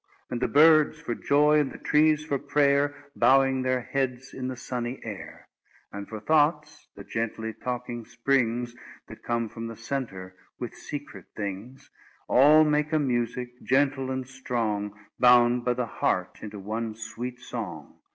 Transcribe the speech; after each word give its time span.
And 0.31 0.41
the 0.41 0.47
birds 0.47 0.99
for 0.99 1.13
joy, 1.13 1.59
and 1.59 1.71
the 1.71 1.77
trees 1.77 2.25
for 2.25 2.39
prayer, 2.39 3.11
Bowing 3.15 3.61
their 3.61 3.81
heads 3.81 4.33
in 4.33 4.47
the 4.47 4.55
sunny 4.55 4.99
air, 5.03 5.47
And 5.91 6.09
for 6.09 6.19
thoughts, 6.19 6.87
the 6.95 7.03
gently 7.03 7.53
talking 7.53 8.05
springs, 8.05 8.73
That 9.09 9.21
come 9.21 9.47
from 9.47 9.67
the 9.67 9.75
centre 9.75 10.35
with 10.57 10.73
secret 10.73 11.25
things— 11.37 11.91
All 12.27 12.63
make 12.63 12.91
a 12.91 12.97
music, 12.97 13.61
gentle 13.61 14.09
and 14.09 14.25
strong, 14.27 14.99
Bound 15.19 15.63
by 15.63 15.73
the 15.73 15.85
heart 15.85 16.39
into 16.41 16.57
one 16.57 16.95
sweet 16.95 17.39
song. 17.39 17.99